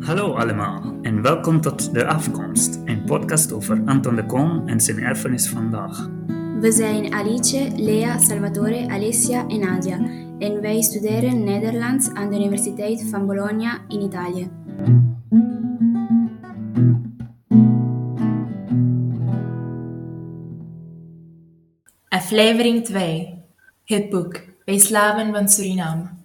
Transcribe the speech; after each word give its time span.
Hallo 0.00 0.34
allemaal 0.34 0.98
en 1.02 1.22
welkom 1.22 1.60
tot 1.60 1.94
De 1.94 2.06
Afkomst, 2.06 2.80
een 2.84 3.04
podcast 3.04 3.52
over 3.52 3.82
Anton 3.84 4.16
de 4.16 4.26
Kom 4.26 4.68
en 4.68 4.80
zijn 4.80 4.98
erfenis 4.98 5.48
vandaag. 5.48 6.08
We 6.60 6.72
zijn 6.72 7.14
Alice, 7.14 7.70
Lea, 7.76 8.18
Salvatore, 8.18 8.88
Alessia 8.88 9.46
en 9.48 9.60
Nadia 9.60 9.98
en 10.38 10.60
wij 10.60 10.82
studeren 10.82 11.44
Nederlands 11.44 12.10
aan 12.10 12.30
de 12.30 12.36
Universiteit 12.36 13.06
van 13.10 13.26
Bologna 13.26 13.78
in 13.88 14.00
Italië. 14.00 14.50
Aflevering 22.08 22.84
2 22.84 23.42
Het 23.84 24.08
boek 24.08 24.40
Wij 24.64 24.78
Slaven 24.78 25.32
van 25.32 25.48
Suriname. 25.48 26.19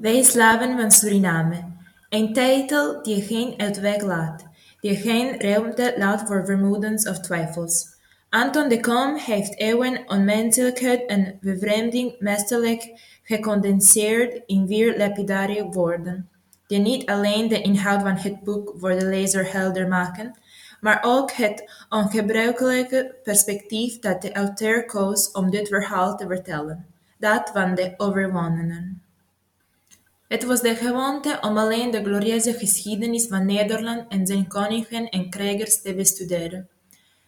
Wij 0.00 0.22
Slaven 0.22 0.78
van 0.78 0.90
Suriname. 0.90 1.64
Een 2.08 2.32
titel 2.32 3.02
die 3.02 3.22
geen 3.22 3.54
uitweg 3.56 4.02
laat, 4.02 4.44
die 4.80 4.96
geen 4.96 5.40
ruimte 5.40 5.94
laat 5.96 6.26
voor 6.26 6.44
vermoedens 6.44 7.08
of 7.08 7.20
twijfels. 7.20 7.86
Anton 8.28 8.68
de 8.68 8.80
Kom 8.80 9.16
heeft 9.16 9.58
eeuwen 9.58 10.02
onmenselijkheid 10.06 11.06
en 11.06 11.38
bevreemding 11.40 12.16
meesterlijk 12.18 13.00
gecondenseerd 13.22 14.42
in 14.46 14.66
vier 14.66 14.98
lapidaire 14.98 15.64
woorden, 15.64 16.28
die 16.66 16.78
niet 16.78 17.06
alleen 17.06 17.48
de 17.48 17.60
inhoud 17.60 18.02
van 18.02 18.16
het 18.16 18.40
boek 18.40 18.74
voor 18.76 18.98
de 18.98 19.06
lezer 19.06 19.52
helder 19.52 19.88
maken, 19.88 20.38
maar 20.80 20.98
ook 21.02 21.32
het 21.32 21.70
ongebruikelijke 21.88 23.14
perspectief 23.22 23.98
dat 23.98 24.22
de 24.22 24.32
auteur 24.32 24.84
koos 24.84 25.30
om 25.30 25.50
dit 25.50 25.68
verhaal 25.68 26.16
te 26.16 26.26
vertellen, 26.26 26.86
dat 27.16 27.50
van 27.52 27.74
de 27.74 27.94
overwonnenen. 27.96 29.02
Het 30.28 30.44
was 30.44 30.60
de 30.60 30.74
gewoonte 30.74 31.38
om 31.40 31.58
alleen 31.58 31.90
de 31.90 32.04
glorieuze 32.04 32.52
geschiedenis 32.52 33.26
van 33.26 33.46
Nederland 33.46 34.04
en 34.08 34.26
zijn 34.26 34.48
koningen 34.48 35.08
en 35.08 35.30
krijgers 35.30 35.82
te 35.82 35.94
bestuderen. 35.94 36.68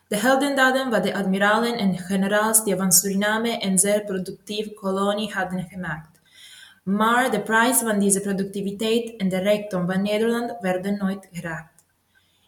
De 0.09 0.17
heldendaden 0.17 0.91
van 0.91 1.03
de 1.03 1.15
admiralen 1.15 1.79
en 1.79 1.99
generaals 1.99 2.65
die 2.65 2.77
van 2.77 2.93
Suriname 2.93 3.65
een 3.65 3.79
zeer 3.79 4.05
productieve 4.05 4.73
kolonie 4.73 5.33
hadden 5.33 5.67
gemaakt. 5.69 6.21
Maar 6.83 7.31
de 7.31 7.41
prijs 7.41 7.79
van 7.79 7.99
deze 7.99 8.21
productiviteit 8.21 9.17
en 9.17 9.29
de 9.29 9.39
rijkdom 9.39 9.87
van 9.87 10.03
Nederland 10.03 10.57
werden 10.61 10.99
nooit 10.99 11.29
geraakt. 11.33 11.80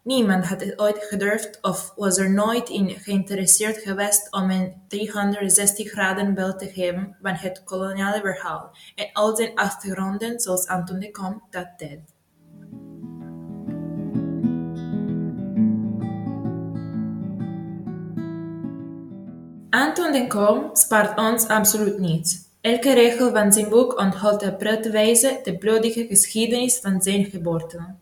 Niemand 0.05 0.45
had 0.45 0.61
het 0.61 0.81
ooit 0.81 0.98
gedurfd 1.05 1.58
of 1.61 1.92
was 1.97 2.19
er 2.19 2.31
nooit 2.31 2.69
in 2.69 2.91
geïnteresseerd 2.91 3.77
geweest 3.77 4.33
om 4.33 4.50
een 4.50 4.75
360 4.89 5.91
graden 5.91 6.34
beeld 6.34 6.58
te 6.58 6.69
geven 6.69 7.17
van 7.22 7.34
het 7.34 7.64
koloniale 7.64 8.20
verhaal 8.20 8.77
en 8.95 9.11
al 9.12 9.36
zijn 9.36 9.55
achtergronden 9.55 10.41
zoals 10.41 10.67
Anton 10.67 10.98
de 10.98 11.11
Kom 11.11 11.42
dat 11.50 11.69
deed. 11.77 12.00
Anton 19.70 20.12
de 20.12 20.25
Kom 20.28 20.70
spaart 20.73 21.19
ons 21.19 21.47
absoluut 21.47 21.98
niet. 21.98 22.50
Elke 22.61 22.95
regel 22.95 23.30
van 23.30 23.53
zijn 23.53 23.69
boek 23.69 23.98
onthoudt 23.98 24.47
op 24.47 24.58
prettige 24.58 24.92
wijze 24.92 25.41
de 25.42 25.58
bloedige 25.58 26.06
geschiedenis 26.06 26.78
van 26.78 27.03
zijn 27.03 27.25
geboorteland. 27.25 28.02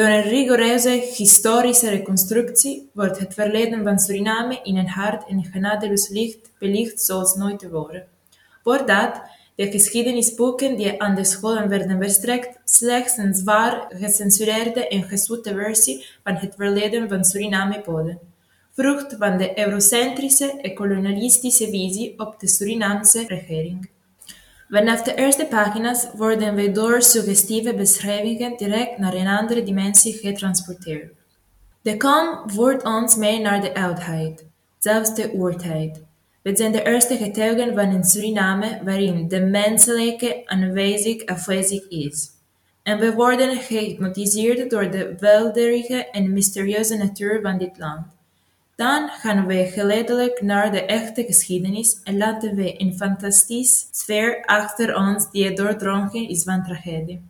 Door 0.00 0.08
een 0.08 0.22
rigoureuze 0.22 1.12
historische 1.16 1.88
reconstructie 1.88 2.90
wordt 2.92 3.18
het 3.18 3.34
verleden 3.34 3.82
van 3.82 3.98
Suriname 3.98 4.60
in 4.62 4.76
een 4.76 4.88
hard 4.88 5.28
en 5.28 5.44
genadeloos 5.44 6.08
licht 6.08 6.50
belicht 6.58 7.00
zoals 7.00 7.34
nooit 7.34 7.58
tevoren. 7.58 8.06
Voordat 8.62 9.22
de 9.54 9.70
geschiedenisboeken 9.70 10.76
die 10.76 11.02
aan 11.02 11.14
de 11.14 11.24
scholen 11.24 11.68
werden 11.68 11.98
verstrekt 11.98 12.58
slechts 12.64 13.16
een 13.16 13.34
zwaar 13.34 13.86
gecensureerde 13.88 14.88
en 14.88 15.02
gezoete 15.02 15.54
versie 15.54 16.06
van 16.24 16.34
het 16.34 16.54
verleden 16.56 17.08
van 17.08 17.24
Suriname 17.24 17.82
boden, 17.84 18.18
vrucht 18.72 19.16
van 19.18 19.38
de 19.38 19.58
eurocentrische 19.58 20.60
en 20.60 20.74
kolonialistische 20.74 21.68
visie 21.68 22.18
op 22.18 22.40
de 22.40 22.48
Surinaamse 22.48 23.24
regering. 23.26 23.88
Vanaf 24.70 25.02
de 25.02 25.14
eerste 25.14 25.46
pagina's 25.46 26.08
worden 26.16 26.54
wij 26.54 26.72
door 26.72 27.02
suggestieve 27.02 27.74
beschrijvingen 27.74 28.56
direct 28.56 28.98
naar 28.98 29.14
een 29.14 29.26
andere 29.26 29.62
dimensie 29.62 30.12
getransporteerd. 30.12 31.12
De 31.82 31.96
kom 31.96 32.50
voert 32.50 32.84
ons 32.84 33.16
mee 33.16 33.40
naar 33.40 33.60
de 33.60 33.74
oudheid, 33.74 34.46
zelfs 34.78 35.14
de 35.14 35.32
oertijd. 35.34 36.02
We 36.42 36.56
zijn 36.56 36.72
de 36.72 36.82
eerste 36.82 37.16
getuigen 37.16 37.74
van 37.74 37.94
een 37.94 38.04
Suriname 38.04 38.80
waarin 38.84 39.28
de 39.28 39.40
menselijke 39.40 40.42
aanwezig 40.44 41.26
afwezig 41.26 41.88
is. 41.88 42.28
En 42.82 42.98
we 42.98 43.12
worden 43.12 43.56
gehypnotiseerd 43.56 44.70
door 44.70 44.90
de 44.90 45.14
welderige 45.18 46.10
en 46.10 46.32
mysterieuze 46.32 46.96
natuur 46.96 47.40
van 47.42 47.58
dit 47.58 47.78
land. 47.78 48.06
Dan 48.80 49.08
gaan 49.08 49.46
we 49.46 49.66
geleidelijk 49.66 50.42
naar 50.42 50.72
de 50.72 50.84
echte 50.84 51.24
geschiedenis 51.24 52.00
en 52.02 52.16
laten 52.16 52.54
we 52.54 52.80
een 52.80 52.96
fantastische 52.96 53.86
sfeer 53.90 54.44
achter 54.44 54.96
ons 54.96 55.30
die 55.30 55.52
doordrongen 55.52 56.28
is 56.28 56.42
van 56.42 56.62
tragedie. 56.62 57.22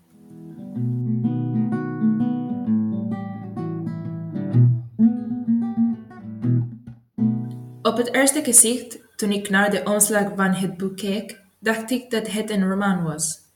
Op 7.82 7.96
het 7.96 8.14
eerste 8.14 8.44
gezicht, 8.44 8.98
toen 9.16 9.32
ik 9.32 9.50
naar 9.50 9.70
de 9.70 9.82
omslag 9.84 10.32
van 10.36 10.52
het 10.52 10.76
boek 10.76 10.96
keek, 10.96 11.40
dacht 11.58 11.90
ik 11.90 12.10
dat 12.10 12.30
het 12.30 12.50
een 12.50 12.68
roman 12.68 13.02
was. 13.02 13.49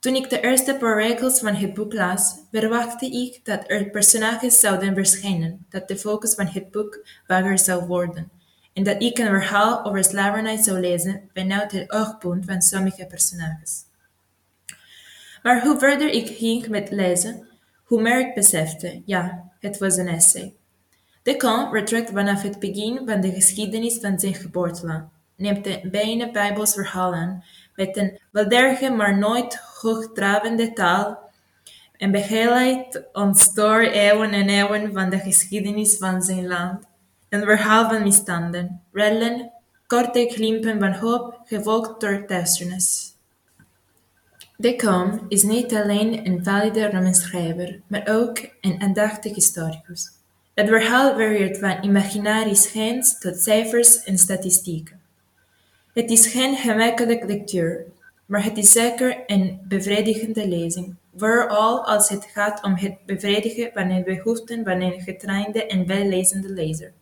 Toen 0.00 0.14
ik 0.14 0.30
de 0.30 0.40
eerste 0.40 0.74
paar 0.74 1.30
van 1.30 1.54
het 1.54 1.74
boek 1.74 1.92
las, 1.92 2.34
verwachtte 2.52 3.06
ik 3.06 3.44
dat 3.44 3.64
er 3.66 3.90
personages 3.90 4.60
zouden 4.60 4.94
verschijnen, 4.94 5.66
dat 5.68 5.88
de 5.88 5.96
focus 5.96 6.34
van 6.34 6.46
het 6.46 6.70
boek 6.70 7.06
vager 7.26 7.58
zou 7.58 7.86
worden, 7.86 8.30
en 8.72 8.82
dat 8.82 9.02
ik 9.02 9.18
een 9.18 9.26
verhaal 9.26 9.84
over 9.84 10.04
slavernij 10.04 10.56
zou 10.56 10.80
lezen 10.80 11.30
vanuit 11.34 11.72
het 11.72 11.92
oogpunt 11.92 12.44
van 12.44 12.62
sommige 12.62 13.06
personages. 13.06 13.84
Maar 15.42 15.62
hoe 15.62 15.78
verder 15.78 16.08
ik 16.08 16.36
ging 16.36 16.68
met 16.68 16.90
lezen, 16.90 17.48
hoe 17.84 18.02
meer 18.02 18.20
ik 18.20 18.34
besefte, 18.34 19.02
ja, 19.04 19.52
het 19.60 19.78
was 19.78 19.96
een 19.96 20.08
essay. 20.08 20.54
De 21.22 21.36
Camp 21.36 21.70
vertrekt 21.70 22.10
vanaf 22.10 22.42
het 22.42 22.58
begin 22.58 23.02
van 23.06 23.20
de 23.20 23.32
geschiedenis 23.32 23.98
van 23.98 24.18
zijn 24.18 24.34
geboorteland, 24.34 25.08
neemt 25.38 25.66
een 25.66 25.90
bijna 25.90 26.30
bijbels 26.30 26.72
verhaal 26.72 27.14
aan, 27.14 27.44
met 27.74 27.96
een 27.96 28.18
welderige 28.30 28.90
maar 28.90 29.18
nooit 29.18 29.60
hoogdravende 29.80 30.72
taal 30.72 31.30
en 31.96 32.10
begeleidt 32.10 33.02
ons 33.12 33.54
door 33.54 33.80
eeuwen 33.80 34.30
en 34.30 34.48
eeuwen 34.48 34.92
van 34.92 35.10
de 35.10 35.18
geschiedenis 35.18 35.96
van 35.96 36.22
zijn 36.22 36.46
land. 36.46 36.84
Een 37.28 37.42
verhaal 37.42 37.88
van 37.88 38.02
misstanden, 38.02 38.82
rellen, 38.92 39.52
korte 39.86 40.28
glimpen 40.30 40.78
van 40.78 40.92
hoop, 40.92 41.40
gevolgd 41.44 42.00
door 42.00 42.24
duisternis. 42.26 43.16
De 44.56 44.76
Kom 44.76 45.24
is 45.28 45.42
niet 45.42 45.74
alleen 45.74 46.26
een 46.26 46.44
valide 46.44 46.90
romanschrijver, 46.90 47.80
maar 47.86 48.06
ook 48.08 48.38
een 48.60 48.80
aandachtig 48.82 49.34
historicus. 49.34 50.10
Het 50.54 50.68
verhaal 50.68 51.14
varieert 51.16 51.58
van 51.58 51.82
imaginarisch 51.82 52.62
schijns 52.62 53.18
tot 53.18 53.36
cijfers 53.36 54.02
en 54.02 54.18
statistieken. 54.18 54.97
Het 55.98 56.10
is 56.10 56.26
geen 56.26 56.56
gemakkelijke 56.56 57.26
lectuur, 57.26 57.86
maar 58.26 58.44
het 58.44 58.56
is 58.56 58.72
zeker 58.72 59.22
een 59.26 59.60
bevredigende 59.62 60.48
lezing, 60.48 60.94
vooral 61.16 61.86
als 61.86 62.08
het 62.08 62.24
gaat 62.24 62.64
om 62.64 62.74
het 62.74 62.96
bevredigen 63.06 63.70
van 63.74 63.88
de 63.88 64.02
behoeften 64.02 64.64
van 64.64 64.80
een 64.80 65.00
getrainde 65.00 65.66
en 65.66 65.86
wellezende 65.86 66.48
lezer. 66.48 66.92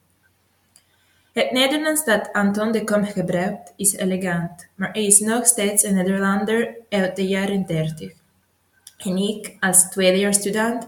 Het 1.32 1.50
Nederlands 1.50 2.05
dat 2.05 2.32
Anton 2.32 2.73
de 2.73 2.85
Kom 2.85 3.05
gebruikt 3.05 3.73
is 3.76 3.97
elegant, 3.97 4.69
maar 4.75 4.93
hij 4.93 5.06
is 5.06 5.20
nog 5.20 5.47
steeds 5.47 5.82
een 5.82 5.94
Nederlander 5.94 6.75
uit 6.88 7.17
de 7.17 7.26
jaren 7.26 7.67
dertig. 7.67 8.12
En 8.99 9.17
ik, 9.17 9.56
als 9.61 9.91
tweedejaarsstudent, 9.91 10.87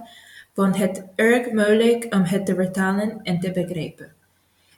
vond 0.55 0.77
het 0.77 1.05
erg 1.15 1.51
moeilijk 1.51 2.15
om 2.15 2.23
het 2.23 2.47
te 2.47 2.55
vertalen 2.55 3.21
en 3.23 3.41
te 3.41 3.51
begrijpen. 3.51 4.17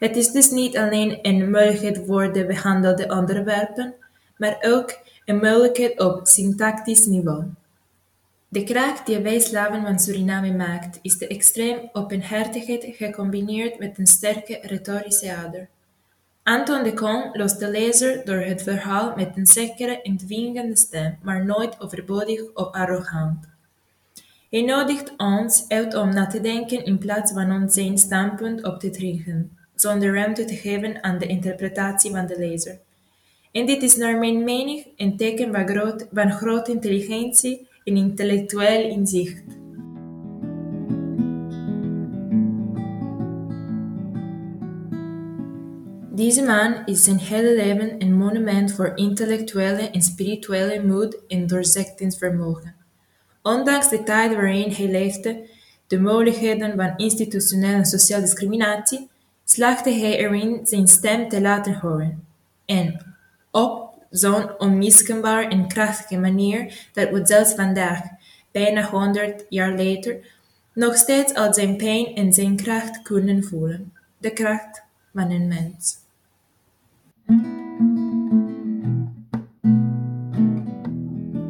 Het 0.01 0.17
is 0.17 0.31
dus 0.31 0.51
niet 0.51 0.77
alleen 0.77 1.19
een 1.23 1.51
mogelijkheid 1.51 2.03
voor 2.07 2.33
de 2.33 2.47
behandelde 2.47 3.09
onderwerpen, 3.09 3.95
maar 4.37 4.57
ook 4.61 4.99
een 5.25 5.37
mogelijkheid 5.37 6.01
op 6.01 6.27
syntactisch 6.27 7.07
niveau. 7.07 7.45
De 8.49 8.65
kracht 8.65 9.07
die 9.07 9.19
wij 9.19 9.39
slaven 9.39 9.83
van 9.83 9.99
Suriname 9.99 10.53
maakt, 10.53 10.99
is 11.03 11.19
de 11.19 11.27
extreem 11.27 11.89
openhartigheid 11.93 12.87
gecombineerd 12.89 13.79
met 13.79 13.99
een 13.99 14.07
sterke 14.07 14.59
retorische 14.63 15.35
ader. 15.35 15.69
Anton 16.43 16.83
de 16.83 16.95
Kom 16.95 17.31
lost 17.33 17.59
de 17.59 17.71
lezer 17.71 18.25
door 18.25 18.41
het 18.41 18.63
verhaal 18.63 19.13
met 19.17 19.37
een 19.37 19.47
zekere 19.47 20.03
en 20.03 20.17
dwingende 20.17 20.77
stem, 20.77 21.19
maar 21.23 21.45
nooit 21.45 21.81
overbodig 21.81 22.41
of 22.55 22.73
arrogant. 22.73 23.49
Hij 24.51 24.63
nodigt 24.63 25.15
ons 25.17 25.65
uit 25.69 25.95
om 25.95 26.15
na 26.15 26.27
te 26.27 26.41
denken 26.41 26.85
in 26.85 26.99
plaats 26.99 27.33
van 27.33 27.53
ons 27.53 27.75
zijn 27.75 27.99
standpunt 27.99 28.65
op 28.65 28.81
te 28.81 28.91
dringen, 28.91 29.59
zonder 29.81 30.15
ruimte 30.15 30.45
te 30.45 30.57
geven 30.57 31.03
aan 31.03 31.19
de 31.19 31.27
interpretatie 31.27 32.11
van 32.11 32.27
de 32.27 32.39
lezer. 32.39 32.79
En 33.53 33.67
dit 33.67 33.83
is 33.83 33.97
naar 33.97 34.19
mijn 34.19 34.45
mening 34.45 34.87
een 34.97 35.17
teken 35.17 35.53
van, 35.53 35.69
groot, 35.69 36.07
van 36.13 36.33
grote 36.33 36.71
intelligentie 36.71 37.69
en 37.85 37.97
intellectueel 37.97 38.91
inzicht. 38.91 39.43
Deze 46.15 46.43
man 46.43 46.83
is 46.85 47.05
zijn 47.05 47.19
hele 47.19 47.55
leven 47.55 47.95
een 47.99 48.15
monument 48.15 48.73
voor 48.73 48.93
intellectuele 48.95 49.91
en 49.91 50.03
spirituele 50.03 50.83
moed 50.83 51.19
en 51.29 51.47
doorzettingsvermogen. 51.47 52.75
Ondanks 53.43 53.89
de 53.89 54.03
tijd 54.03 54.35
waarin 54.35 54.71
hij 54.71 54.91
leefde, 54.91 55.49
de 55.87 56.01
mogelijkheden 56.01 56.77
van 56.77 56.97
institutionele 56.97 57.73
en 57.73 57.85
sociale 57.85 58.23
discriminatie, 58.23 59.10
slaagde 59.53 59.91
hij 59.91 60.19
erin 60.19 60.61
zijn 60.63 60.89
stem 60.89 61.29
te 61.29 61.41
laten 61.41 61.75
horen. 61.75 62.25
En 62.65 63.15
op 63.51 63.95
zo'n 64.11 64.59
onmiskenbaar 64.59 65.49
en 65.49 65.69
krachtige 65.69 66.19
manier 66.19 66.89
dat 66.93 67.11
we 67.11 67.21
zelfs 67.25 67.55
vandaag, 67.55 68.01
bijna 68.51 68.83
honderd 68.83 69.45
jaar 69.49 69.77
later, 69.77 70.17
nog 70.73 70.97
steeds 70.97 71.35
al 71.35 71.55
zijn 71.55 71.77
pijn 71.77 72.15
en 72.15 72.33
zijn 72.33 72.57
kracht 72.57 73.03
kunnen 73.03 73.45
voelen. 73.45 73.93
De 74.19 74.33
kracht 74.33 74.83
van 75.13 75.31
een 75.31 75.49
mens. 75.49 75.99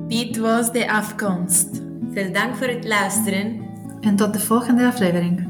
Dit 0.09 0.37
was 0.37 0.73
de 0.73 0.91
afkomst. 0.91 1.83
Veel 2.13 2.33
dank 2.33 2.57
voor 2.57 2.67
het 2.67 2.85
luisteren. 2.85 3.69
En 4.01 4.17
tot 4.17 4.33
de 4.33 4.41
volgende 4.41 4.87
aflevering. 4.87 5.50